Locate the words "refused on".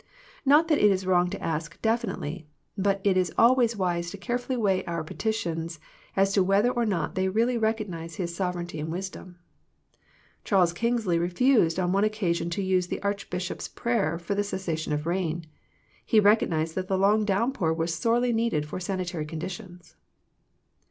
11.19-11.91